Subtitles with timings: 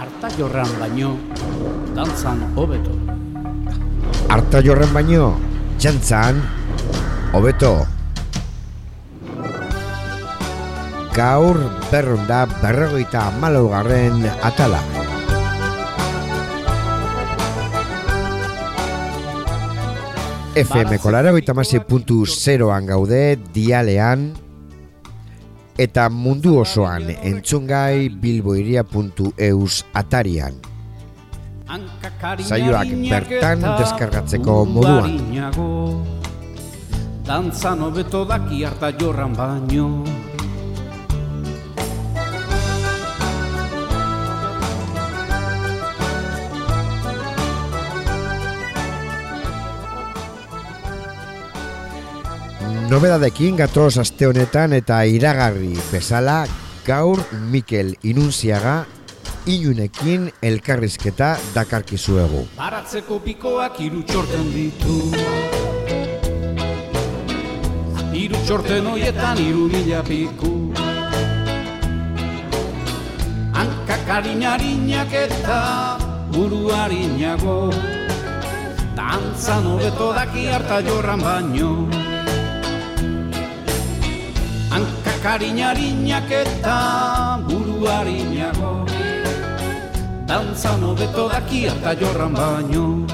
[0.00, 1.14] Arta jorran baino,
[1.96, 2.92] dantzan hobeto.
[4.28, 5.34] Arta jorran baino,
[5.80, 6.42] jantzan
[7.32, 7.72] hobeto.
[11.16, 11.58] Gaur
[11.90, 14.80] berrunda berrogeita malaugarren atala.
[20.60, 21.54] FM kolara goita
[21.86, 24.34] puntu zeroan gaude, dialean,
[25.80, 30.58] eta mundu osoan entzungai bilboiria.eus atarian.
[32.44, 35.16] Zaioak bertan deskargatzeko moduan.
[37.24, 39.86] Dantzan hobeto daki harta jorran baino.
[52.90, 56.40] Nobedadekin gatoz aste honetan eta iragarri bezala
[56.82, 57.20] gaur
[57.52, 58.80] Mikel Inunziaga
[59.46, 62.40] inunekin elkarrizketa dakarkizuegu.
[62.56, 64.96] Baratzeko pikoak iru txorten ditu.
[68.24, 70.52] Iru txorten hoietan iru mila piku.
[73.54, 75.62] Hankak harinarinak eta
[76.34, 77.60] buru harinago.
[78.98, 82.09] Dantzan hobeto daki harta jorran baino
[85.20, 88.88] Hankak harinarinak eta buru harinago
[90.24, 93.04] Dantzan hobeto daki harta jorran baino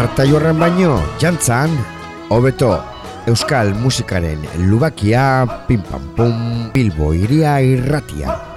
[0.00, 1.74] Arta jorren baino, jantzan,
[2.32, 2.70] hobeto,
[3.28, 6.38] euskal musikaren lubakia, pim pam pum,
[6.72, 8.49] bilbo iria irratia.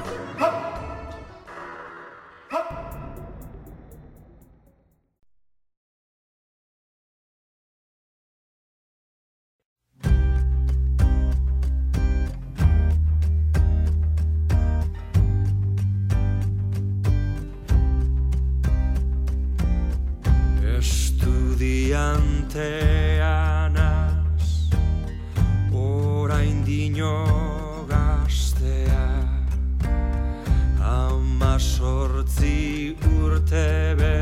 [31.84, 34.16] Sortzi urte be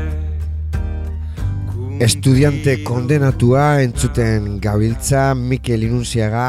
[2.02, 6.46] Estudiante kondenatua entzuten gabiltza Mikel Inunziaga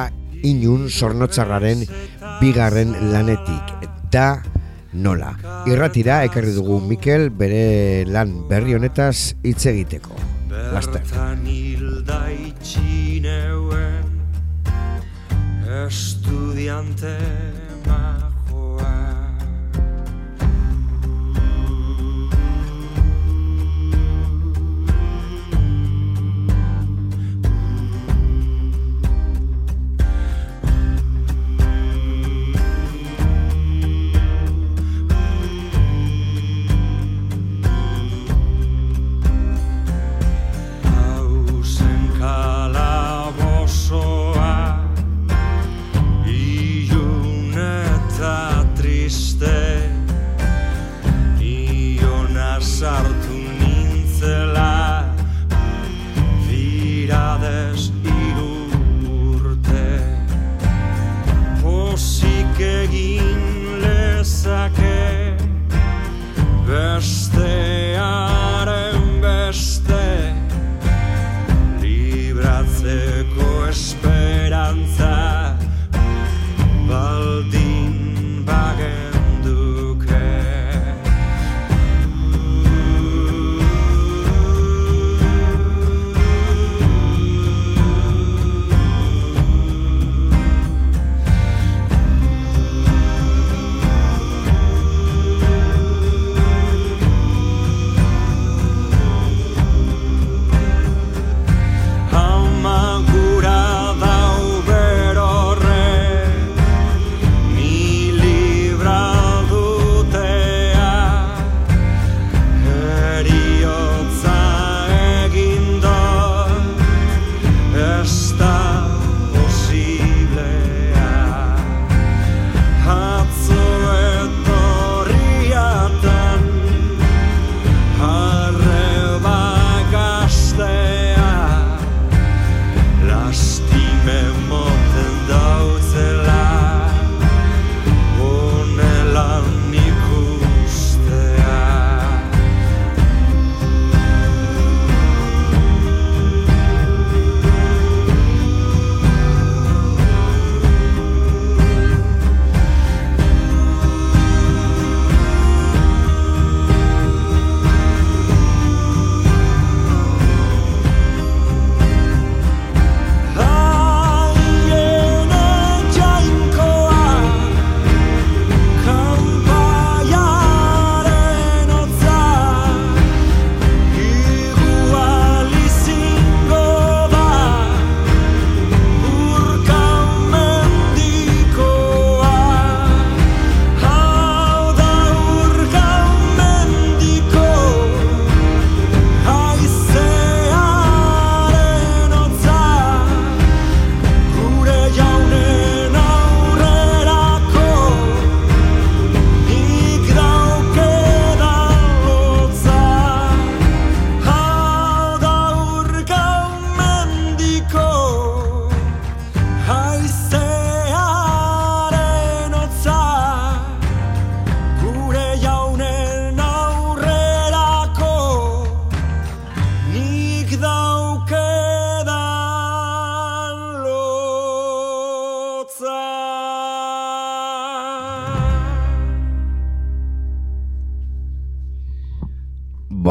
[0.50, 1.84] inun sornotzarraren
[2.40, 3.90] bigarren lanetik.
[4.16, 4.42] Da
[5.06, 5.36] nola.
[5.70, 7.66] Irratira ekarri dugu Mikel bere
[8.10, 10.18] lan berri honetaz hitz egiteko.
[10.74, 11.06] Laster.
[15.84, 17.14] Estudiante
[43.94, 44.80] kalabozoa
[46.26, 49.90] Ilun eta triste
[51.40, 55.06] Iona sartu nintzela.
[56.48, 58.54] Biradez hiru
[59.36, 59.88] urte
[61.62, 63.43] Pozik egin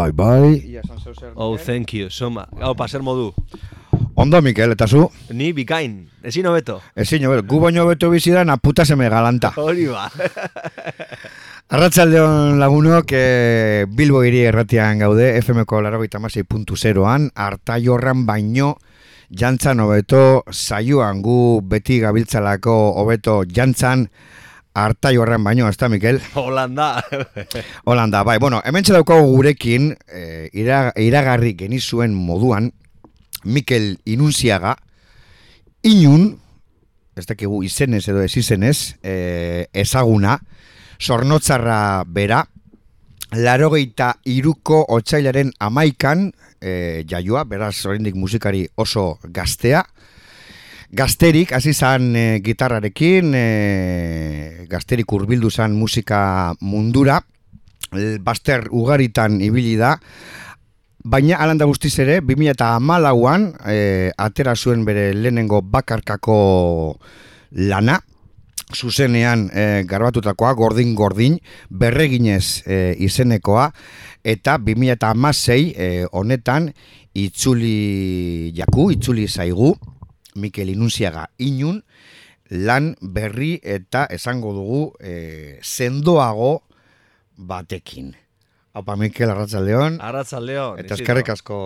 [0.02, 0.80] Bai, bai.
[1.36, 2.48] Oh, thank you, soma.
[2.58, 3.30] Hau, paser modu.
[4.18, 5.04] Ondo, Mikel, eta zu?
[5.30, 6.80] Ni bikain, ezin hobeto.
[6.98, 9.52] Ezin, hobeto, gu baino beto bizidan aputa seme galanta.
[9.54, 10.08] Hori ba.
[11.76, 18.78] Arratsaldeon lagunok, e, Bilbo hiri erratian gaude, FMko larogeita an harta jorran baino,
[19.30, 24.08] jantzan hobeto, saioan gu beti gabiltzalako hobeto jantzan,
[24.74, 26.20] harta jorran baino, ez da, Mikel?
[26.34, 27.04] Holanda.
[27.84, 32.72] Holanda, bai, bueno, hemen daukagu gurekin, e, ira, iragarri genizuen moduan,
[33.44, 34.76] Mikel Inunziaga,
[35.82, 36.38] inun,
[37.16, 40.38] ez dakigu izenez edo ez izenez, e, ezaguna,
[41.02, 42.44] sornotzarra bera,
[43.32, 46.30] larogeita iruko otxailaren amaikan,
[46.60, 49.82] e, jaioa, beraz oraindik musikari oso gaztea,
[50.92, 57.22] Gazterik, hasi zan e, gitarrarekin, e, gazterik hurbildu zan musika mundura,
[58.20, 59.94] baster ugaritan ibili da,
[61.00, 63.78] baina alanda guztiz ere, 2008an e,
[64.20, 66.36] atera zuen bere lehenengo bakarkako
[67.72, 67.96] lana,
[68.76, 71.38] zuzenean e, garbatutakoa, gordin-gordin,
[71.70, 73.70] berreginez e, izenekoa,
[74.24, 76.68] eta 2008 e, honetan
[77.16, 79.72] itzuli jaku, itzuli zaigu,
[80.34, 81.82] Mikel Inunziaga inun,
[82.52, 86.62] lan berri eta esango dugu e, sendoago
[87.36, 88.12] batekin.
[88.72, 90.00] Haupa Mikel, Arratzaldeon.
[90.00, 90.80] Arratzaldeon.
[90.80, 91.58] Eta eskerrik asko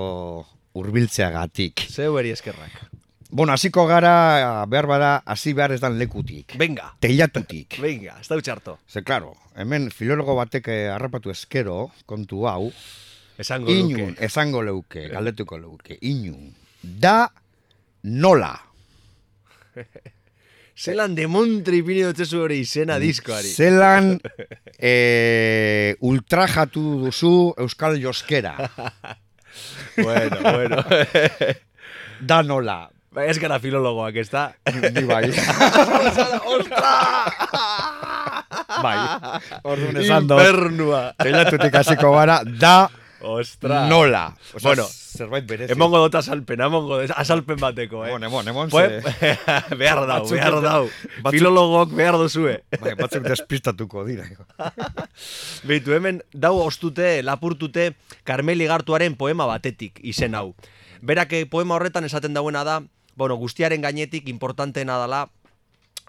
[0.77, 1.87] hurbiltzeagatik.
[1.91, 2.83] Zeu eri eskerrak.
[3.31, 6.55] Bueno, hasiko gara, behar bada, hasi behar ez dan lekutik.
[6.59, 6.93] Venga.
[7.03, 7.79] Teilatutik.
[7.87, 8.79] Venga, ez da utxarto.
[8.87, 12.71] Ze, claro, hemen filologo batek eh, harrapatu eskero, kontu hau,
[13.37, 17.29] Esango inun, esango leuke, galdetuko leuke, inun, da
[18.07, 18.55] nola.
[20.77, 23.49] Zelan de Montri ipini dutzezu hori izena diskoari.
[23.49, 24.19] Zelan
[24.77, 28.55] e, ultrajatu duzu Euskal Joskera.
[29.97, 30.85] bueno, bueno.
[32.17, 32.87] Da nola.
[33.13, 34.47] Bai, ez gara filologoak, ez da?
[34.73, 35.27] Ni bai.
[36.49, 36.93] Ostra!
[38.81, 38.95] bai.
[39.65, 40.41] Orduan esan dut.
[40.41, 41.03] Infernua.
[41.21, 42.89] Teilatutik hasiko gara, da
[43.21, 43.89] Ostra.
[43.89, 44.37] nola.
[44.55, 45.73] Osea, Bueno, zerbait berezi.
[45.73, 48.11] Emongo dut asalpen, emongo dut asalpen bateko, eh?
[48.11, 49.03] Emon, emon, emon, Pues,
[49.81, 50.83] behar dau, Batzuk behar dau.
[51.23, 52.59] batzuk- Filologok behar duzue.
[52.81, 54.27] Bai, batzuk despistatuko dira.
[55.69, 57.95] Beitu, hemen dau ostute, lapurtute
[58.25, 60.55] Karmeli Gartuaren poema batetik izen hau.
[61.01, 62.83] Berak eh, poema horretan esaten dauena da,
[63.17, 65.31] bueno, guztiaren gainetik importanteena dala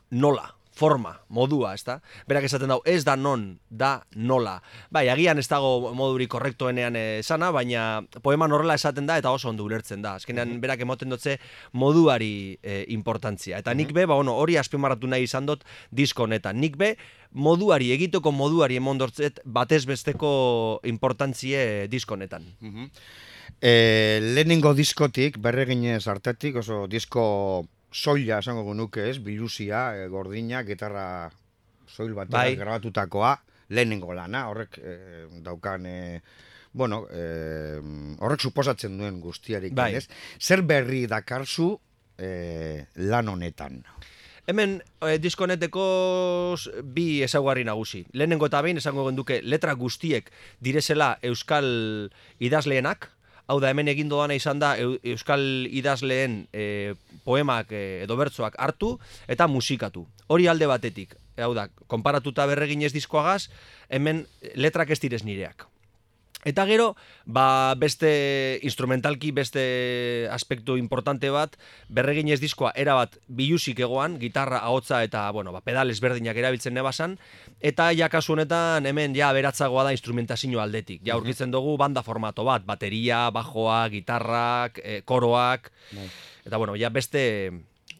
[0.10, 1.98] nola, forma, modua, ezta?
[2.29, 4.57] Berak esaten dau, ez da non, da nola.
[4.93, 7.88] Bai, agian ez dago moduri korrektoenean esana, baina
[8.24, 10.15] poeman horrela esaten da eta oso ondo ulertzen da.
[10.22, 11.38] Azkenean berak emoten dutze
[11.74, 13.62] moduari eh, importantzia.
[13.63, 16.62] Eta nik be, ba, bueno, hori azpimarratu nahi izan dut disko honetan.
[16.62, 16.93] Nik be,
[17.34, 20.29] moduari, egiteko moduari emondortzet batez besteko
[20.88, 22.46] importantzie disko honetan.
[23.62, 31.32] E, lehenengo diskotik, berreginez artetik, oso disko soila esango genuke ez, biluzia, e, gordina, gitarra
[31.88, 32.56] soil bat Bai.
[32.60, 33.36] grabatutakoa,
[33.70, 34.96] lehenengo lana, horrek e,
[35.44, 36.22] daukan, e,
[36.74, 37.79] bueno, e,
[38.20, 39.96] horrek suposatzen duen guztiarik, Bai.
[39.96, 40.08] ez?
[40.39, 41.77] Zer berri dakarzu
[42.20, 43.82] e, lan honetan?
[44.48, 48.06] Hemen e, disko honeteko s- bi ezaugarri nagusi.
[48.13, 50.29] Lehenengo eta behin esango genduke letra guztiek
[50.63, 51.67] direzela euskal
[52.39, 53.10] idazleenak,
[53.48, 58.56] hau da hemen egin doana izan da eu- euskal idazleen e, poemak e, edo bertsoak
[58.60, 60.06] hartu eta musikatu.
[60.27, 61.16] Hori alde batetik.
[61.38, 63.50] Hau da, konparatuta berreginez diskoagaz,
[63.89, 64.25] hemen
[64.56, 65.68] letrak ez direz nireak.
[66.48, 66.94] Eta gero,
[67.25, 69.63] ba, beste instrumentalki, beste
[70.32, 71.58] aspektu importante bat,
[71.92, 77.18] berreginez diskoa erabat bilusik egoan, gitarra, ahotsa eta, bueno, ba, pedal ezberdinak erabiltzen nebasan,
[77.60, 81.04] eta ja kasu honetan hemen ja beratzagoa da instrumentazio aldetik.
[81.04, 85.72] Ja aurkitzen dugu banda formato bat, bateria, bajoa, gitarrak, e, koroak,
[86.48, 87.51] eta bueno, ja beste,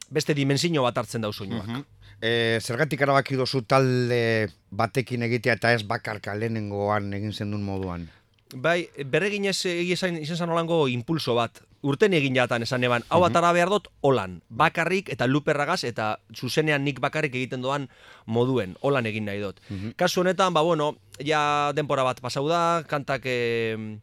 [0.08, 1.84] beste dimensio bat hartzen da soinuak.
[2.18, 8.08] E, zergatik erabaki dozu talde batekin egitea eta ez bakarka lehenengoan egin zendun moduan?
[8.56, 11.60] Bai, berreginez egia izan, izan zan holango impulso bat.
[11.88, 14.40] Urten egin jatan esan eban, hau atara behar dut, holan.
[14.50, 17.90] Bakarrik eta luperragaz eta zuzenean nik bakarrik egiten doan
[18.26, 18.76] moduen.
[18.82, 19.60] Holan egin nahi dut.
[20.00, 23.26] Kasu honetan, ba bueno, ja denpora bat pasau da, kantak...
[23.26, 23.98] Eh,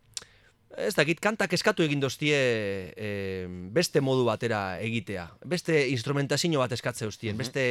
[0.74, 5.28] Ez dakit, kantak eskatu egin doztie eh, beste modu batera egitea.
[5.46, 7.62] Beste instrumentazio bat eskatze ustien, beste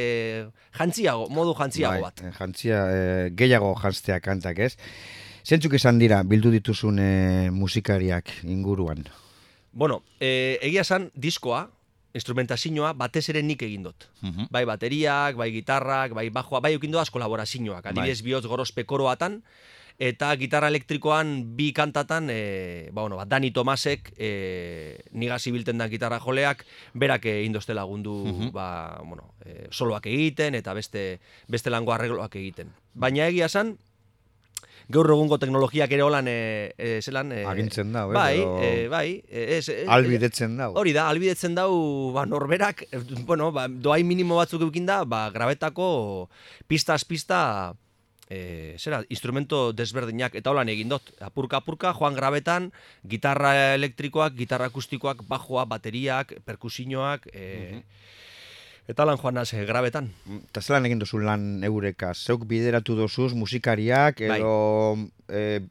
[0.78, 2.22] jantziago, modu jantziago bat.
[2.24, 4.72] Bai, jantzia, e, gehiago jantztea kantak ez.
[5.44, 9.04] Zentzuk izan dira bildu dituzun e, musikariak inguruan?
[9.76, 11.66] Bueno, e, egia esan diskoa,
[12.16, 14.08] instrumentazioa batez ere nik egin dut.
[14.22, 14.48] Mhm.
[14.54, 17.84] Bai bateriak, bai gitarrak, bai bajoa, bai eukin doaz kolaborazioak.
[17.84, 19.42] Adibidez bihotz gorospe koroatan,
[19.98, 25.90] eta gitarra elektrikoan bi kantatan, e, ba, bueno, ba, Dani Tomasek, e, niga zibilten da
[25.92, 31.92] gitarra joleak, berak egin dozte lagundu, ba, bueno, e, soloak egiten, eta beste, beste lango
[31.92, 32.72] arregloak egiten.
[32.94, 33.76] Baina egia esan,
[34.92, 37.32] gaur egungo teknologiak ere holan, e, e, zelan...
[37.32, 40.76] E, Agintzen da, bai, edo- e, bai, ez, e, Albidetzen dago.
[40.80, 41.70] Hori da, albidetzen dau,
[42.12, 42.84] ba, norberak,
[43.24, 46.28] bueno, ba, doai minimo batzuk eukin da, ba, grabetako
[46.68, 47.74] pistaz pista,
[48.28, 51.14] e, zera, instrumento desberdinak, eta holan egin dut.
[51.24, 52.70] Apurka, apurka, joan grabetan,
[53.08, 57.82] gitarra elektrikoak, gitarra akustikoak, bajoa, bateriak, perkusinoak, e,
[58.88, 60.10] eta lan joan naz, e, grabetan.
[60.50, 62.12] Eta zelan egin duzu lan eureka?
[62.14, 64.38] Zeuk bideratu dozuz musikariak Bai.
[64.40, 64.54] edo
[65.28, 65.62] e,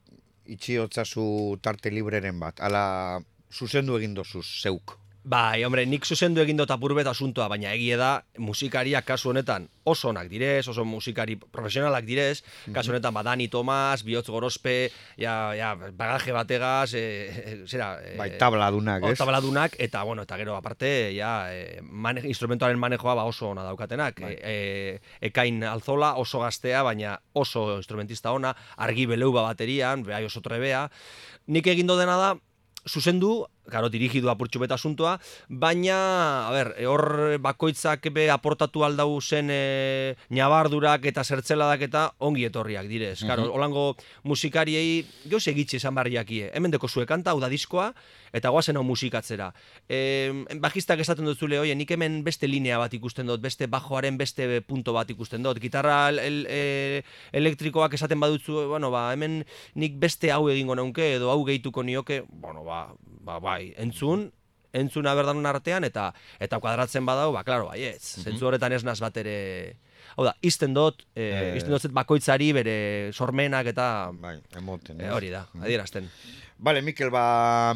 [0.56, 2.60] itxiotzazu tarte libreren bat?
[2.60, 4.98] Ala zuzendu egin dozuz, zeuk?
[5.24, 10.10] Bai, hombre, nik zuzendu egin dut apurbet asuntoa, baina egie da musikariak kasu honetan oso
[10.10, 12.42] onak direz, oso musikari profesionalak direz,
[12.76, 17.94] kasu honetan badani Tomas, bihotz gorospe, ja, ja, bagaje bategaz, e, e, zera...
[18.04, 19.16] E, Bai, tabladunak, ez?
[19.16, 24.20] Tabladunak, eta, bueno, eta gero, aparte, ja, e, mane, instrumentuaren manejoa ba oso ona daukatenak.
[24.20, 24.36] Bai.
[24.36, 24.54] E,
[25.00, 30.84] e, ekain alzola, oso gaztea, baina oso instrumentista ona, argi beleuba baterian, behai oso trebea.
[31.48, 32.34] Nik egin dena da,
[32.84, 35.14] zuzendu, Karo, dirigidu apurtxu beta asuntoa,
[35.48, 35.96] baina,
[36.48, 42.44] a ber, e, hor bakoitzak be aportatu aldau zen e, nabardurak eta zertzeladak eta ongi
[42.44, 43.22] etorriak direz.
[43.24, 46.50] Karo, holango musikariei geuz egitxe esan barriakie.
[46.52, 47.92] Hemen deko zue kanta, hau da diskoa,
[48.34, 49.48] eta goazen hau musikatzera.
[49.88, 50.28] E,
[50.60, 54.60] bajistak esaten dut zule, oie, nik hemen beste linea bat ikusten dut, beste bajoaren beste
[54.68, 55.62] punto bat ikusten dut.
[55.62, 57.02] Gitarra el, el, e,
[57.32, 59.40] elektrikoak esaten badutzu, bueno, ba, hemen
[59.80, 62.88] nik beste hau egingo neunke, edo hau gehituko nioke, bueno, ba,
[63.24, 64.28] ba, bai, entzun,
[64.74, 66.08] entzuna berdanun artean, eta
[66.42, 68.18] eta kuadratzen badau, ba, klaro, baietz.
[68.26, 69.36] Zentzu horretan ez naz bat ere...
[70.18, 71.56] Hau da, izten dut, e, Eh.
[71.58, 72.74] izten dut bakoitzari bere
[73.14, 73.86] sormenak eta...
[74.20, 75.00] Bai, emoten.
[75.00, 75.12] E, ez?
[75.16, 76.10] hori da, adierazten.
[76.58, 77.74] Bale, Mikel, ba...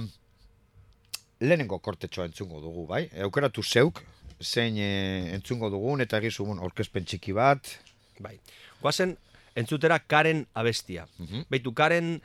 [1.41, 3.05] Lehenengo kortetxoa entzungo dugu, bai?
[3.23, 4.01] Aukeratu zeuk,
[4.43, 4.89] zein e,
[5.37, 7.71] entzungo dugun, eta egizu, bueno, orkespen txiki bat.
[8.19, 8.37] Bai.
[8.83, 9.15] Guazen,
[9.59, 11.07] entzutera Karen abestia.
[11.51, 12.17] Beitu, Karen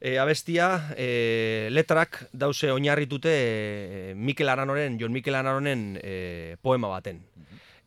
[0.00, 7.22] e, abestia, e, letrak dause oinarritute e, Mikel Aranoren, Jon Mikel Aranoren e, poema baten.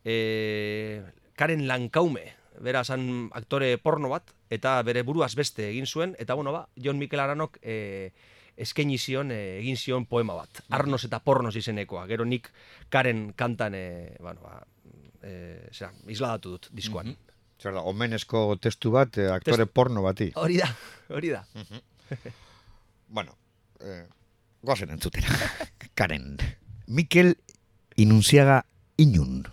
[0.04, 1.02] E,
[1.36, 2.26] Karen Lankaume,
[2.60, 6.98] bera zan aktore porno bat, eta bere buruaz beste egin zuen, eta bueno ba, Jon
[6.98, 8.12] Mikel Aranok e,
[8.60, 10.62] eskaini zion, e, egin zion poema bat.
[10.68, 12.06] Arnos eta pornos izenekoa.
[12.10, 12.50] Gero nik
[12.90, 14.60] Karen kantan, e, bueno, ba,
[15.22, 17.14] e, zera, isladatu dut diskoan.
[17.60, 20.30] Zer da, omenezko testu bat, e, aktore Testu- porno bati.
[20.40, 20.68] Hori da,
[21.08, 21.44] hori da.
[23.12, 23.36] Bueno,
[23.80, 24.06] eh,
[24.62, 25.26] goazen entzutera.
[25.94, 26.36] Karen.
[26.86, 27.38] Mikel
[27.96, 29.48] Inunciaga Inun.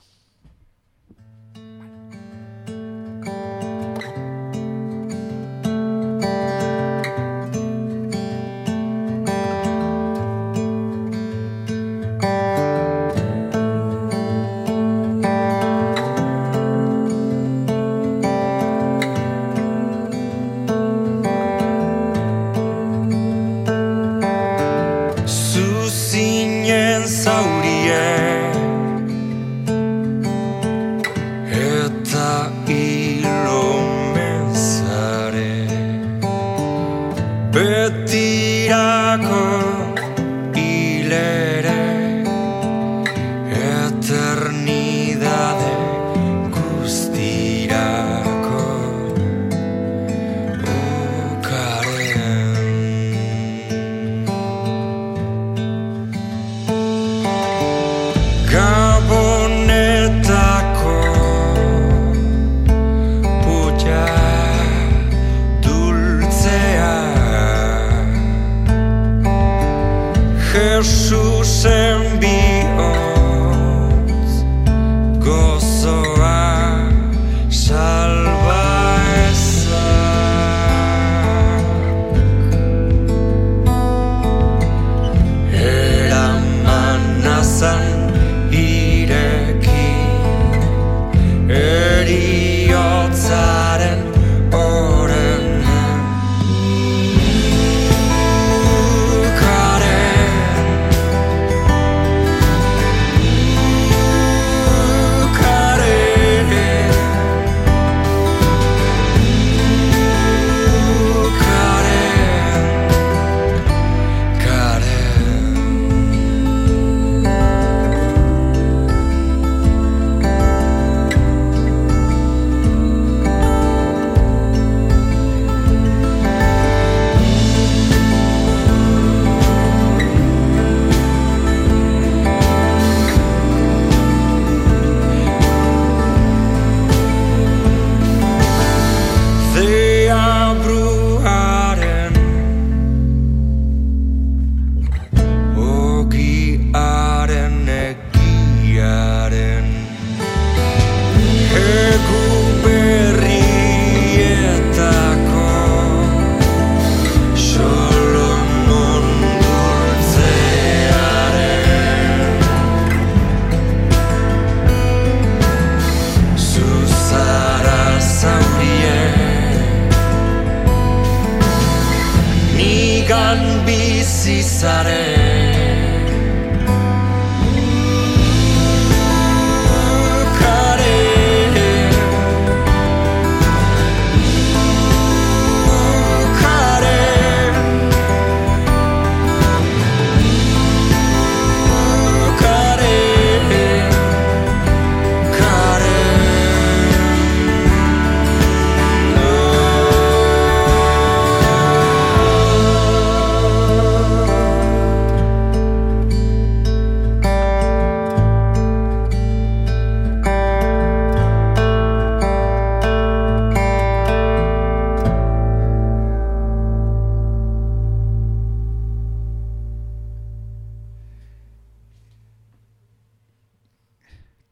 [58.47, 58.76] come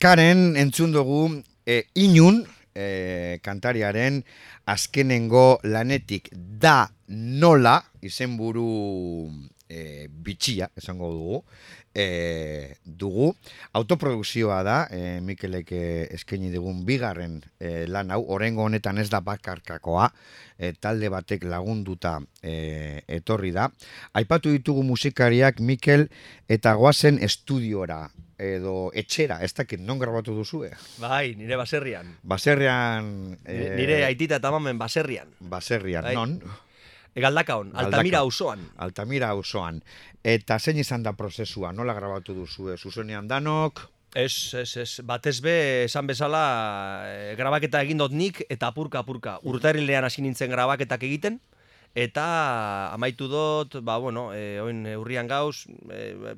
[0.06, 2.44] Karen entzun dugu e, inun
[2.78, 4.20] e, kantariaren
[4.70, 6.28] azkenengo lanetik
[6.62, 6.84] da
[7.42, 8.68] nola izenburu
[9.66, 11.40] e, bitxia esango dugu
[11.90, 13.32] e, dugu.
[13.74, 18.22] Autoprodukzioa da e, Mikelek eskaini dugun bigarren e, lan hau.
[18.38, 20.12] Orengo honetan ez da bakarkakoa
[20.60, 23.72] e, talde batek lagunduta e, etorri da.
[24.14, 26.06] Aipatu ditugu musikariak Mikel
[26.46, 28.04] eta goazen estudiora
[28.38, 30.72] edo etxera, ez dakit non grabatu duzue?
[31.00, 32.18] Bai, nire baserrian.
[32.24, 33.08] Baserrian...
[33.48, 35.32] Nire, nire aitita eta mamen baserrian.
[35.40, 36.16] Baserrian, Bai.
[36.16, 36.40] non?
[37.16, 38.66] Galdakaon, Altamira auzoan.
[38.76, 39.80] Altamira auzoan.
[40.24, 42.78] Eta zein izan da prozesua, nola grabatu duzue?
[42.78, 46.42] Zuzenean danok, Ez, ez, ez, batez be, esan bezala,
[47.04, 49.34] e, grabaketa egin dut nik, eta apurka, apurka.
[49.44, 51.42] Urtarrilean hasi nintzen grabaketak egiten,
[51.96, 56.36] eta amaitu dut, ba, bueno, e, oin urrian gauz, e,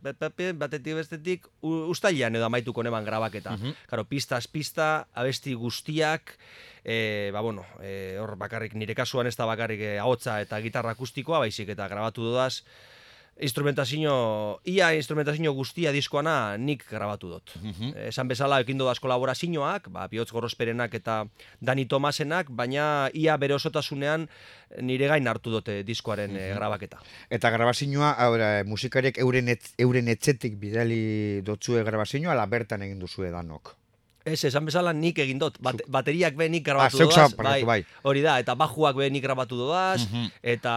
[0.54, 3.56] batetik bestetik, u- ustailean edo amaituko neban grabaketa.
[3.90, 6.36] Karo, pistaz pista, abesti guztiak,
[6.86, 10.94] e, ba, bueno, e, hor bakarrik, nire kasuan ez da bakarrik e, ahotsa eta gitarra
[10.94, 12.62] akustikoa, baizik eta grabatu dudaz,
[13.40, 17.54] instrumentazio, ia instrumentazio guztia diskoana nik grabatu dut.
[18.08, 21.24] Esan bezala, ekin dudaz kolaborazioak, ba, Bihotz Gorosperenak eta
[21.62, 24.28] Dani Tomasenak, baina ia bere osotasunean
[24.82, 27.02] nire gain hartu dute diskoaren eh, grabaketa.
[27.30, 33.32] Eta grabazioa, ahora, musikariek euren, etz, euren etxetik bidali dotzue grabazioa, ala bertan egin duzue
[33.32, 33.76] danok.
[34.28, 35.56] Ez, esan bezala nik egin dut.
[35.64, 37.78] Bat, bateriak be nik grabatu Ah, zeuk parkatu, bai.
[38.04, 40.02] Hori da, eta bajuak be nik grabatu dudaz,
[40.44, 40.74] eta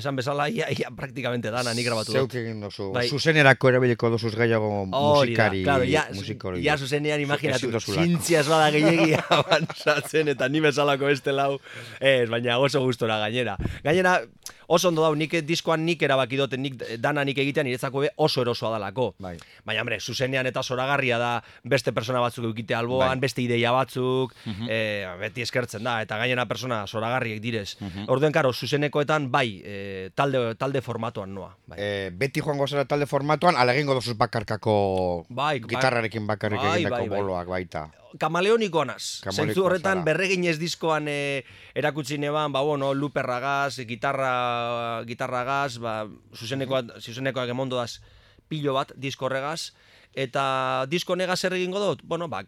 [0.00, 2.38] esan bezala ia, ia praktikamente dana nik grabatu Zeuk dut.
[2.40, 2.88] egin duzu.
[2.96, 3.06] Bai.
[3.12, 5.62] Zuzenerako erabiliko duzuz gehiago Hori da, musikari.
[5.68, 6.64] claro, ja, musikari.
[6.64, 8.02] ja zuzenean imaginatu, Ezin duzulako.
[8.06, 11.58] zintzia ez bada gehiagia avanzatzen eta ni bezalako beste lau,
[12.00, 13.56] ez, baina oso gustora gainera.
[13.84, 14.20] Gainera,
[14.66, 18.42] oso ondo dau, nik diskoan nik erabaki dut, nik dana nik egitean niretzako be oso
[18.42, 19.14] erosoa dalako.
[19.18, 19.36] Bai.
[19.64, 21.32] Baina, hombre, zuzenean eta zoragarria da
[21.64, 23.24] beste persona batzuk eukite alboan, Bai.
[23.26, 24.34] beste ideia batzuk,
[24.68, 27.76] eh, beti eskertzen da, eta gainera persona zoragarriek direz.
[28.08, 31.56] Orduen, karo, zuzenekoetan bai, eh, talde, talde formatuan noa.
[31.66, 31.78] Bai.
[31.80, 37.00] E, beti joango zara talde formatuan, ala egingo duzuz bakarkako Bai, gitarrarekin bakarrik bai, egindako
[37.00, 37.20] bai, bai.
[37.20, 37.86] boloak baita.
[38.18, 39.20] Kamaleoniko naz.
[39.24, 46.98] Kamaleoniko Zentzu horretan berreginez diskoan e, erakutsi neban, ba, bueno, luperragaz, gitarra, gitarragaz, ba, zuzenekoak,
[47.00, 48.00] zuzenekoak emondo daz
[48.48, 49.72] pilo bat disko horregaz,
[50.16, 52.00] eta disko nega zer egingo dut?
[52.08, 52.40] Bueno, ba,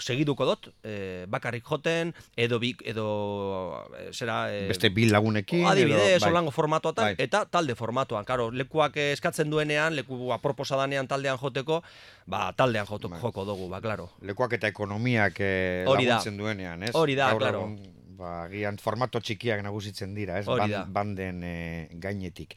[0.00, 4.38] segiduko dut, e, bakarrik joten, edo, bi, edo e, zera...
[4.48, 5.66] E, Beste bil lagunekin.
[5.68, 6.52] Adibidez, edo, bai.
[6.56, 7.14] formatuatan, Bai.
[7.20, 8.24] eta talde formatuan.
[8.24, 11.82] Karo, lekuak eh, eskatzen duenean, leku aproposa danean taldean joteko,
[12.26, 14.08] ba, taldean joto, joko dugu, ba, klaro.
[14.24, 16.94] Lekuak eta ekonomiak eh, Hori laguntzen duenean, ez?
[16.96, 17.64] Hori da, Gaur claro.
[17.68, 20.48] egun, Ba, gian formato txikiak nagusitzen dira, ez?
[20.48, 20.80] Hori Ban- da.
[20.92, 22.52] banden eh, gainetik.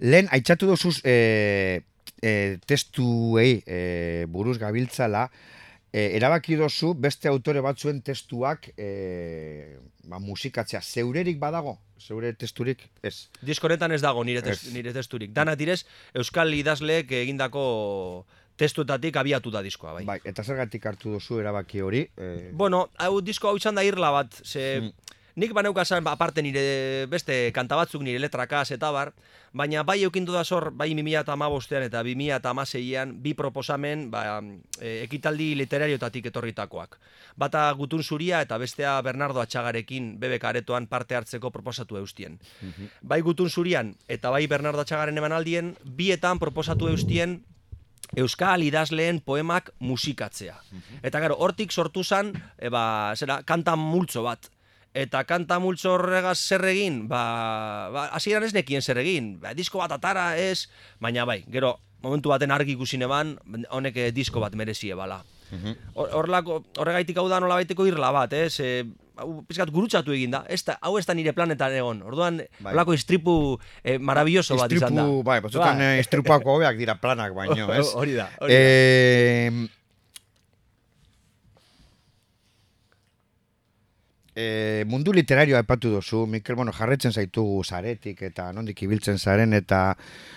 [0.00, 1.82] Lehen, aitzatu duzuz eh,
[2.22, 5.30] eh, testuei eh, buruz gabiltzala,
[5.92, 10.80] eh, erabaki dozu beste autore batzuen testuak eh, ba, musikatzea.
[10.82, 11.78] Zeurerik badago?
[12.04, 12.82] Zeure testurik?
[13.02, 13.28] Ez.
[13.40, 14.72] Diskoretan ez dago nire, tes, Ez.
[14.74, 15.30] nire testurik.
[15.32, 20.04] Dana direz, Euskal idazleek egindako testuetatik abiatu da diskoa, bai.
[20.06, 22.04] Bai, eta zergatik hartu duzu erabaki hori?
[22.16, 24.92] Eh, Bueno, hau disko hau izan da irla bat, ze Mm.
[25.36, 29.12] Nik baneukazan aparte nire beste kanta batzuk nire letrakaz eta bar,
[29.52, 34.40] baina bai eukindu da zor, bai 2008an eta 2006an bi proposamen ba,
[34.80, 36.98] e, ekitaldi literariotatik etorritakoak.
[37.36, 42.38] Bata gutun zuria eta bestea Bernardo Atxagarekin bebek aretoan parte hartzeko proposatu eustien.
[43.02, 47.42] Bai gutun zurian eta bai Bernardo Atxagaren emanaldien, bietan proposatu eustien
[48.14, 50.54] Euskal idazleen poemak musikatzea.
[51.02, 54.50] Eta gero, hortik sortu zan, e, ba, zera, kanta multzo bat.
[54.94, 59.32] Eta kanta multzo horregaz zer egin, ba, ba hasieran ez nekien zer egin.
[59.42, 60.68] Ba, disko bat atara ez,
[61.02, 63.34] baina bai, gero, momentu baten argi ikusi neban,
[63.74, 65.22] honek eh, disko bat merezie bala.
[65.94, 68.56] Hor- Horrelako, horregaitik hau da nola baiteko irla bat, ez?
[68.62, 68.70] E,
[69.18, 70.40] hau pizkat gurutzatu egin da.
[70.50, 72.00] Ez da, hau ez da nire planetan egon.
[72.02, 72.70] Orduan, Bai.
[72.72, 73.34] horrelako istripu
[73.84, 75.04] eh, maravilloso bat izan da.
[75.04, 75.92] Istripu, bai, batzutan Bai.
[75.96, 77.86] eh, istripuako hobeak dira planak baino, ez?
[77.94, 78.58] Hori da, hori da.
[78.62, 79.66] Eh,
[84.34, 89.96] eh, mundu literarioa epatu duzu, Mikel, bueno, jarretzen zaitugu zaretik eta nondik ibiltzen zaren, eta,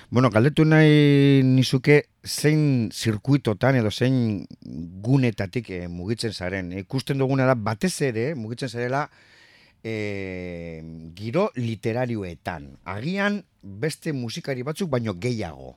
[0.10, 4.46] bueno, galdetu nahi nizuke zein zirkuitotan edo zein
[5.04, 6.72] gunetatik eh, mugitzen zaren.
[6.84, 9.08] Ikusten duguna da, batez ere, mugitzen zarela,
[9.84, 10.84] eh,
[11.16, 12.78] giro literarioetan.
[12.86, 15.76] Agian beste musikari batzuk baino gehiago.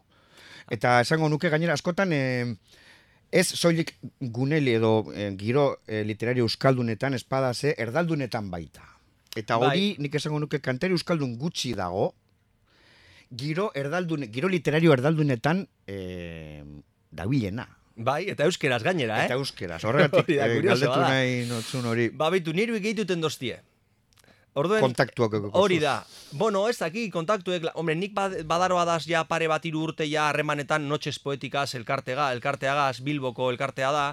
[0.71, 2.55] Eta esango nuke gainera askotan eh,
[3.31, 8.87] ez soilik guneli edo eh, giro eh, literario euskaldunetan espada ze erdaldunetan baita.
[9.37, 9.69] Eta Bai.
[9.69, 12.15] hori nik esango nuke kantari euskaldun gutxi dago,
[13.31, 16.65] giro erdaldun, giro literario erdaldunetan eh,
[17.11, 17.69] dabilena.
[18.01, 19.29] Bai, eta euskeraz gainera, eh?
[19.29, 23.61] Eta euskeraz, horregatik eh, galdetu nahi notzun hori Ba, bitu, niru egituten dostie.
[24.59, 26.01] Orduen, kontaktuak hori da.
[26.33, 30.29] Bueno, ez daki, kontaktuek, hombre, nik bad- badaroa daz ja pare bat hiru urte ja
[30.29, 34.07] harremanetan Noches Poetikaz elkartega, elkarteagaz, Bilboko elkartea da,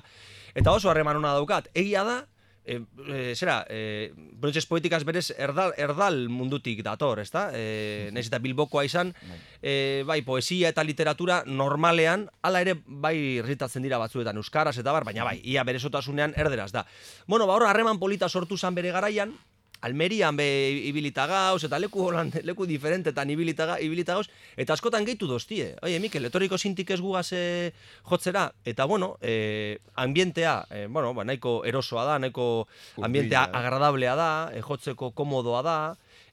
[0.53, 1.71] eta oso harreman ona daukat.
[1.73, 2.19] Egia da,
[2.67, 7.47] e, e, zera, e, Noches Poetikaz berez erdal, erdal mundutik dator, ezta?
[7.57, 9.15] E, Naiz eta Bilbokoa izan,
[9.61, 15.03] e, bai, poesia eta literatura normalean, hala ere bai irritatzen dira batzuetan euskaraz eta bar,
[15.03, 16.85] baina bai, ia berezotasunean erderaz da.
[17.25, 19.33] Bueno, ba hor harreman polita sortu zan bere garaian,
[19.81, 20.47] Almerian be
[20.89, 25.73] ibilita gauz, eta leku holan, leku diferentetan ibilita, ibilita gauz, eta askotan gehitu doztie.
[25.85, 27.73] Oie, Mikel, etorriko zintik ez gugaz e,
[28.09, 32.67] jotzera, eta bueno, e, ambientea, e, bueno, ba, nahiko erosoa da, nahiko
[33.01, 33.57] ambientea eh?
[33.61, 35.79] agradablea da, e, jotzeko komodoa da,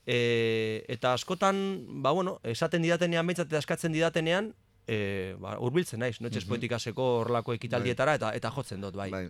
[0.07, 1.59] e, eta askotan,
[2.03, 4.55] ba, bueno, esaten didatenean, behintzat eta eskatzen didatenean,
[4.87, 9.11] e, ba, urbiltzen naiz, notxez poetikaseko horlako ekitaldietara, eta eta jotzen dut, bai.
[9.13, 9.25] Bai.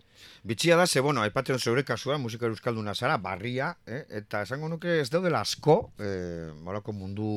[0.45, 4.05] Bitxia da, ze, bueno, aipatzen zeure kasua, musika euskalduna zara, barria, eh?
[4.23, 7.31] eta esango nuke ez daudela asko, eh, molako mundu,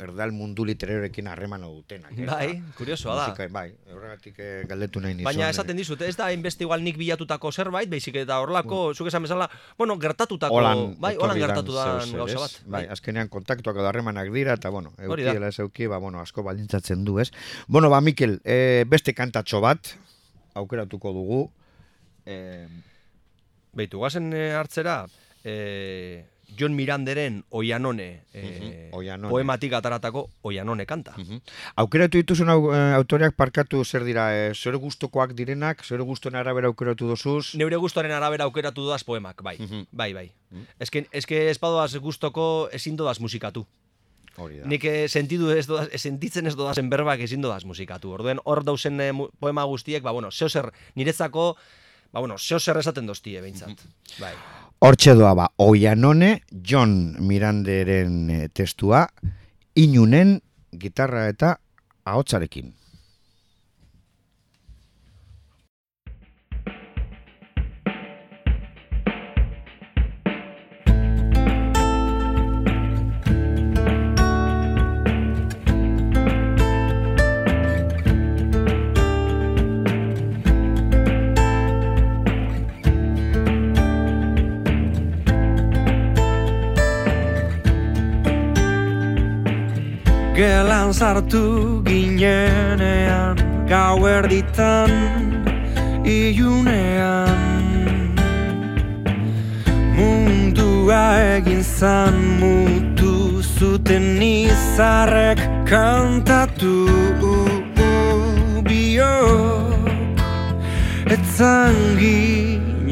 [0.00, 2.12] erdal mundu literarioekin harremana dutenak.
[2.18, 2.26] eh?
[2.26, 3.24] Bai, kuriosoa da.
[3.28, 5.28] Musika, bai, horregatik eh, galdetu nahi nizun.
[5.28, 9.08] Baina eh, esaten dizut, ez da hainbeste igual nik bilatutako zerbait, baizik eta horlako, zuk
[9.12, 12.58] esan bezala, bueno, gertatutako, Holan, bai, holan gertatu da gauza bat.
[12.66, 15.34] Bai, azkenean kontaktuak edo harremanak dira, eta, bueno, Hori euki da.
[15.38, 17.30] dela ez euki, ba, bueno, asko baldintzatzen du, ez?
[17.68, 19.94] Bueno, ba, Mikel, eh, beste kantatxo bat,
[20.54, 21.42] aukeratuko dugu,
[22.26, 22.66] eh,
[23.72, 25.04] Beitu, gazen eh, hartzera,
[25.44, 26.24] eh,
[26.56, 29.30] John Miranderen Oianone, eh, Mhm, Oianone.
[29.30, 31.14] poematik ataratako Oianone kanta.
[31.16, 31.38] Mhm.
[31.76, 36.66] Aukeratu dituzun au, eh, autoreak parkatu zer dira, eh, zure gustokoak direnak, zure gustoen arabera
[36.68, 37.54] aukeratu dozuz.
[37.54, 39.86] Neure gustoaren arabera aukeratu dudaz poemak, bai, Mhm.
[39.92, 40.32] bai, bai.
[40.50, 40.66] Mhm.
[40.80, 43.66] Eske, eske espadoaz gustoko ezin dodaz musikatu.
[44.36, 44.66] Hori da.
[44.66, 48.10] Nik eh, sentidu ez dodaz, sentitzen ez dodazen berbak ezin dodaz musikatu.
[48.12, 51.56] Orduen hor dausen mu- poema guztiek, ba bueno, zeozer niretzako,
[52.12, 53.82] ba bueno, zeozer esaten doztie behintzat.
[54.18, 54.32] Bai.
[54.80, 59.02] Hortxe doa ba, Oianone, John Miranderen eh, testua,
[59.76, 60.38] inunen
[60.72, 61.50] gitarra eta
[62.08, 62.70] ahotsarekin.
[90.40, 93.36] Gelan sartu ginenean
[93.68, 94.88] Gau erditan
[96.00, 97.36] Iunean
[99.92, 105.36] Mundua egin zan mutu Zuten izarrek
[105.68, 106.88] kantatu
[108.64, 109.92] Biok
[111.04, 112.88] Etzan ginenean.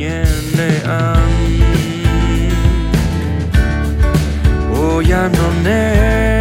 [4.68, 6.37] Oian honek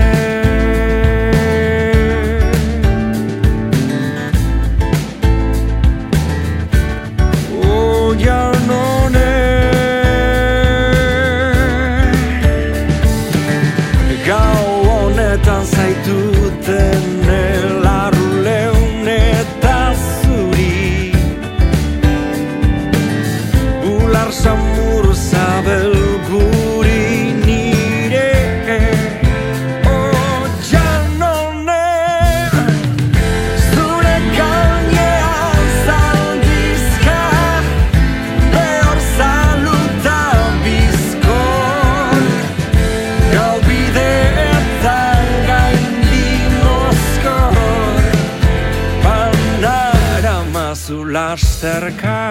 [51.57, 52.26] Sarkar.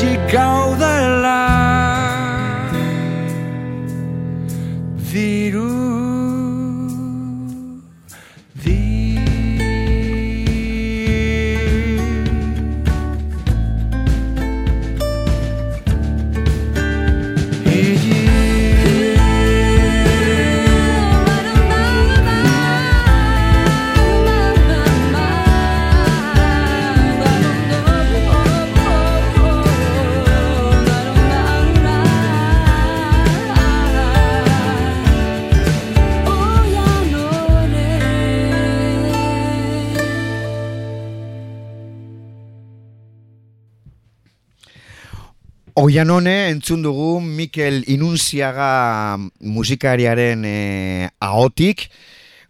[0.00, 1.40] hilik gaudela.
[5.12, 5.69] Diru
[45.80, 51.86] Oianone entzun dugu Mikel Inunziaga musikariaren e, ahotik.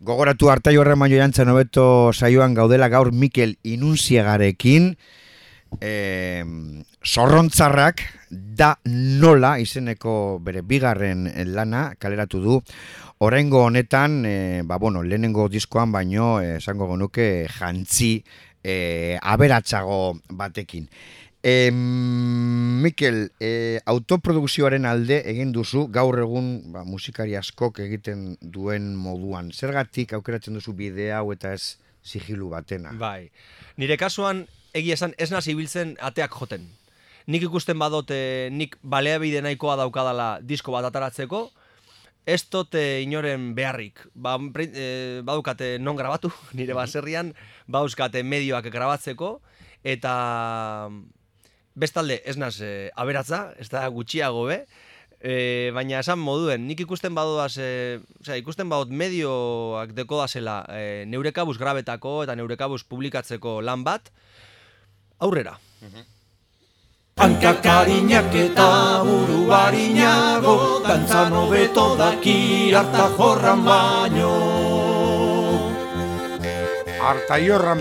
[0.02, 4.88] Gogoratu hartai horren baino jantzen hobeto saioan gaudela gaur Mikel Inunziagarekin.
[5.78, 5.92] E,
[7.06, 8.02] zorrontzarrak
[8.34, 12.58] da nola izeneko bere bigarren lana kaleratu du.
[13.22, 18.16] Oraingo honetan, e, ba, bueno, lehenengo diskoan baino eh, esango genuke jantzi
[18.64, 20.88] e, aberatsago batekin.
[21.42, 29.48] E, Mikel, e, autoprodukzioaren alde egin duzu gaur egun ba, musikari askok egiten duen moduan.
[29.52, 32.92] Zergatik aukeratzen duzu bidea hau eta ez sigilu batena?
[32.92, 33.30] Bai.
[33.80, 34.44] Nire kasuan,
[34.76, 36.66] egia esan, ez nazi biltzen ateak joten.
[37.30, 41.46] Nik ikusten badot, eh, nik baleabide nahikoa daukadala disko bat ataratzeko,
[42.28, 44.02] ez dut inoren beharrik.
[44.14, 47.32] Ba, pre- eh, badukate non grabatu, nire baserrian,
[47.66, 49.38] bauzkate medioak grabatzeko,
[49.84, 50.90] eta
[51.80, 54.60] bestalde ez naz eh, aberatza, ez da gutxiago be,
[55.20, 61.58] e, baina esan moduen, nik ikusten badoaz, e, osea, ikusten badot medioak dekodazela e, neurekabuz
[61.60, 64.10] grabetako eta neurekabuz publikatzeko lan bat,
[65.20, 65.58] aurrera.
[67.20, 68.68] Hankak harinak eta
[69.04, 74.32] buru harinago, dantzan hobeto daki harta jorran baino.
[77.00, 77.80] Artaiorran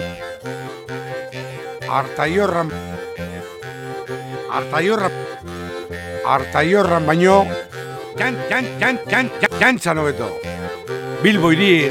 [1.89, 2.69] Artaiorran
[4.51, 5.11] Artaiorran
[6.25, 7.45] Artaiorran baino
[8.19, 10.29] Jan, jan, jan, jan, jan, jantzan hobeto
[11.23, 11.89] Bilbo hiri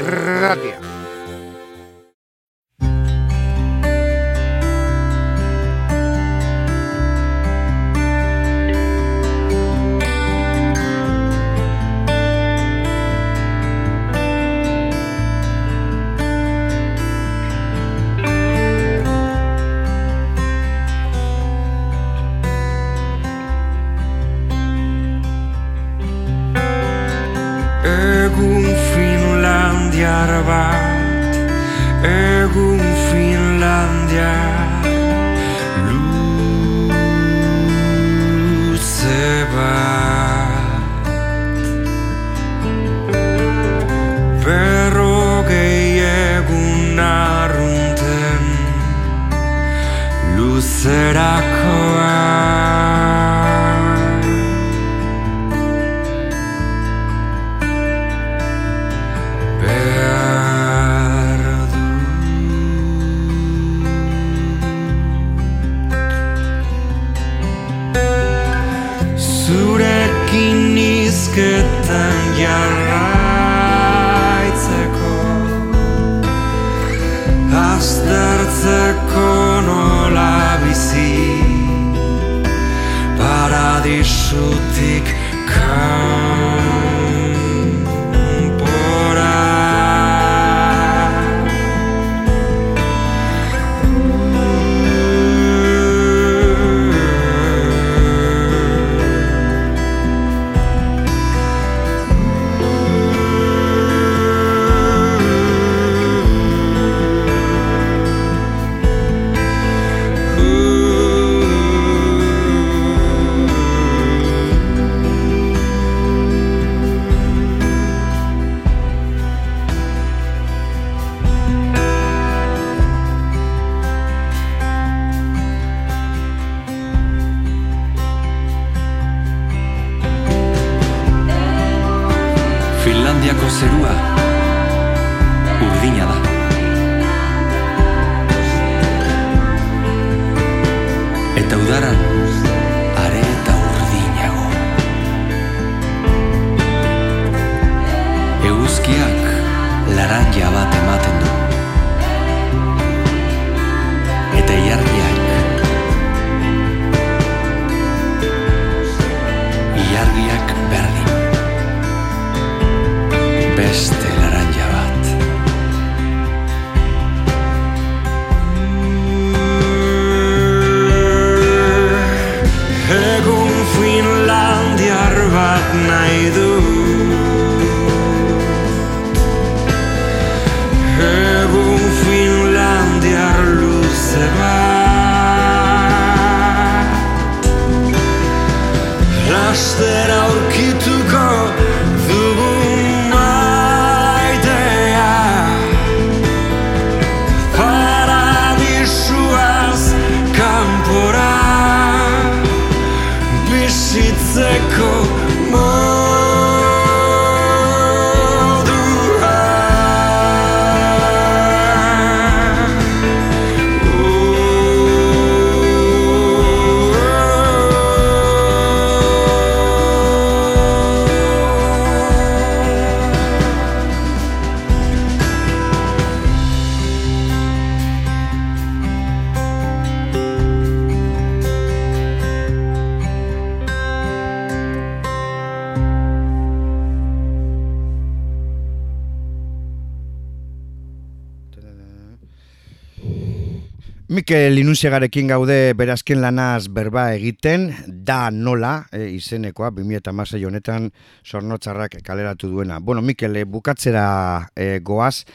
[244.09, 250.87] Mikel Inusiagarekin gaude berazken lanaz berba egiten, da nola, e, izenekoa, 2008 honetan
[251.21, 252.79] sornotzarrak kaleratu duena.
[252.81, 255.27] Bueno, Mikel, e, bukatzera e, goaz,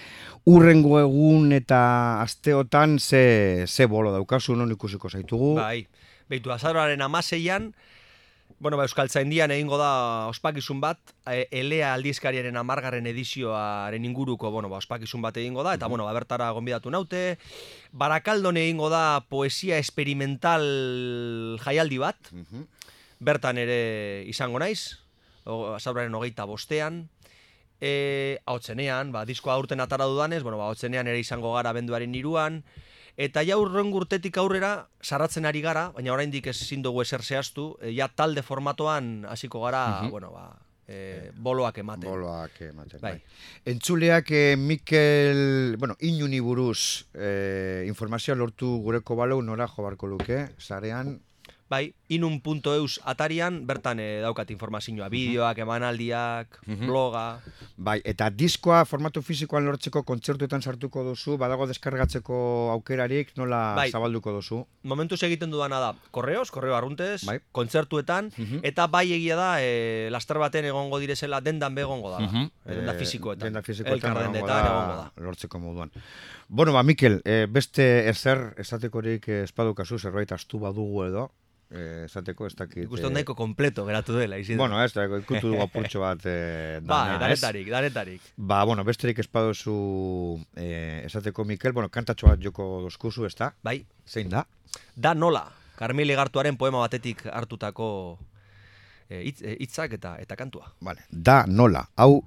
[0.50, 1.84] urrengo egun eta
[2.24, 5.54] asteotan ze, ze bolo daukazu, non ikusiko zaitugu?
[5.60, 5.86] Bai,
[6.26, 7.70] behitu, azaroaren amaseian,
[8.60, 14.70] Bueno, ba, Euskal Tzaindian egingo da ospakizun bat, e, elea aldizkariaren amargarren edizioaren inguruko, bueno,
[14.70, 17.24] ba, ospakizun bat egingo da, eta, bueno, ba, bertara gonbidatu naute.
[17.92, 20.64] Barakaldon egingo da poesia experimental
[21.66, 22.30] jaialdi bat,
[23.18, 25.00] bertan ere izango naiz,
[25.44, 27.08] o, azauraren hogeita bostean.
[27.82, 32.62] E, hautzenean, ba, diskoa aurten atara dudanez, bueno, ba, hautzenean ere izango gara benduaren iruan,
[33.16, 37.92] Eta ja urren urtetik aurrera sarratzen ari gara, baina oraindik ezin dugu eser zehaztu, e,
[37.94, 40.48] ja talde formatoan hasiko gara, bueno, ba,
[40.88, 42.08] e, boloak ematen.
[42.10, 43.12] Boloak ematen, Bai.
[43.12, 43.44] bai.
[43.74, 50.48] Entzuleak eh, Mikel, bueno, inuni buruz eh, informazioa lortu gureko balau nora jo barko luke,
[50.58, 51.20] sarean,
[51.70, 57.40] Bai, inun.eus atarian bertan e, daukat informazioa, bideoak, emanaldiak, bloga.
[57.76, 62.36] Bai, eta diskoa formatu fisikoan lortzeko kontzertuetan sartuko duzu, badago deskargatzeko
[62.74, 63.88] aukerarik, nola Bai.
[63.90, 64.60] zabalduko duzu?
[64.84, 67.38] Momentuz egiten dudana da, korreos, korreo arruntez, Bai.
[67.52, 68.60] kontzertuetan, Mhm.
[68.62, 72.18] eta bai egia da, e, laster baten egongo direzela dendan be egongo da.
[72.20, 72.50] Mhm.
[72.66, 73.46] Denda Eh, fisikoetan.
[73.48, 75.12] Denda fisikoetan Elkar egongo dendetan egongo da.
[75.16, 75.90] lortzeko moduan.
[76.48, 81.30] Bueno, ba, Mikel, eh, beste ezer esatekorik espadukazu zerbait astu badugu edo,
[82.04, 82.84] esateko ez dakit.
[82.84, 84.56] Ikusten eh, nahiko kompleto geratu dela, izin.
[84.60, 87.40] Bueno, ez, ikutu dugu apurtxo bat eh, ba, dana, ez?
[87.40, 88.28] danetarik, danetarik.
[88.36, 89.74] Ba, bueno, besterik espaduzu
[90.56, 93.52] eh, esateko, Mikel, bueno, kantatxo bat joko doskuzu, ez da?
[93.62, 94.44] Bai, Zein da?
[94.94, 95.44] da nola,
[95.78, 98.18] Carmeli Gartuaren poema batetik hartutako
[99.08, 100.72] eh, hitz- eh, eta eta kantua.
[100.80, 101.04] Vale.
[101.10, 102.22] Da nola, hau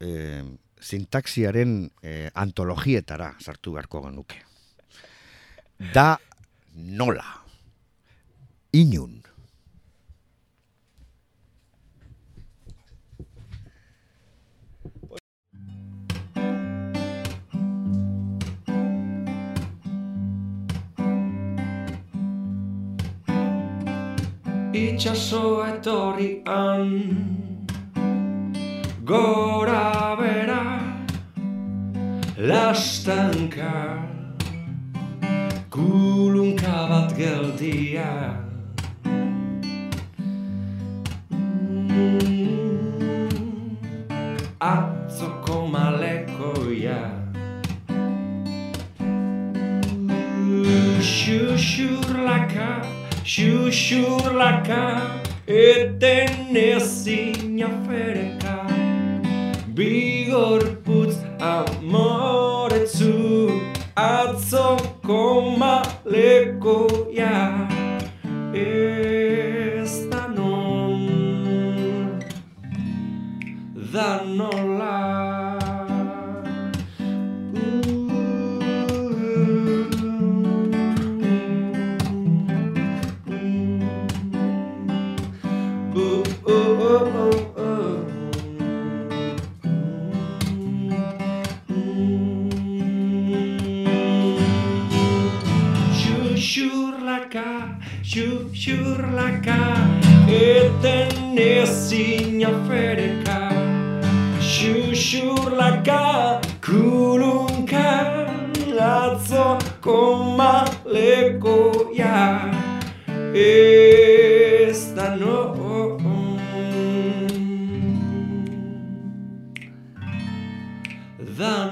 [0.00, 0.42] eh,
[0.80, 4.42] sintaxiaren eh, antologietara sartu beharko genuke.
[5.94, 6.18] Da
[6.74, 7.47] nola.
[8.72, 9.22] Inun.
[24.74, 26.84] Itxaso etorrian
[29.02, 30.62] Gora bera
[32.36, 34.04] Lastanka
[35.70, 38.47] Kulunka bat geldia
[44.60, 47.00] Atzoko malekoia
[51.00, 52.70] Xuxurlaka,
[53.24, 54.82] xuxurlaka
[55.46, 58.56] Eten ezin afereka
[59.76, 62.17] Bigorputz amoretzu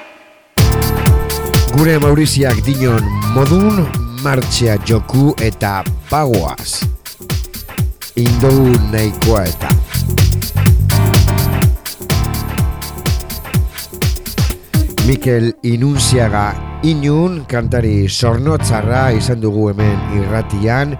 [1.75, 3.03] Gure Mauriziak dinon
[3.35, 3.83] modun,
[4.23, 6.87] martxea joku eta pagoaz.
[8.15, 9.76] Indogu nahikoa eta.
[15.07, 20.97] Mikel Inunziaga Inun, kantari sornotzarra izan dugu hemen irratian,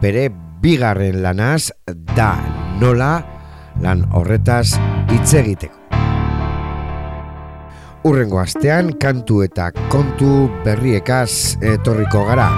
[0.00, 0.30] bere
[0.62, 1.68] bigarren lanaz
[2.16, 2.30] da
[2.80, 3.10] nola
[3.84, 4.78] lan horretaz
[5.12, 5.76] hitz egiteko.
[8.08, 12.48] Urrengo astean kantu eta kontu berriekaz etorriko gara.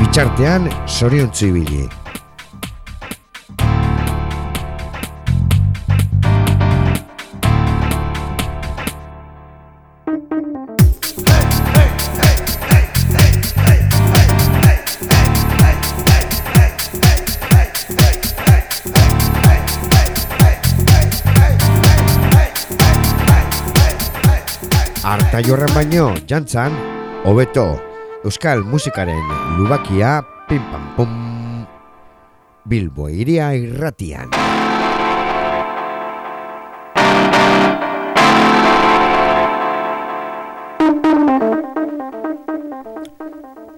[0.00, 1.84] Bitxartean zoriontzu ibili.
[25.08, 26.74] Arta jorran baino, jantzan,
[27.24, 27.62] hobeto,
[28.28, 30.18] euskal musikaren lubakia,
[30.50, 31.14] pim pam pum,
[32.68, 34.28] Bilbo iria irratian.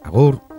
[0.02, 0.49] Agur.